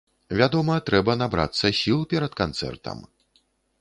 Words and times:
Вядома, 0.37 0.77
трэба 0.87 1.15
набрацца 1.21 1.73
сіл 1.81 1.99
перад 2.15 2.33
канцэртам. 2.41 2.97